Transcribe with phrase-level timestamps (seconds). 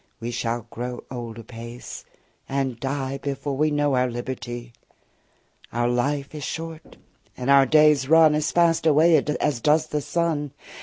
[0.19, 2.05] We shall grow old apace,
[2.49, 4.73] and die Before we know our liberty.
[5.67, 6.97] 60 Our life is short,
[7.37, 10.53] and our days run As fast away as does the sun.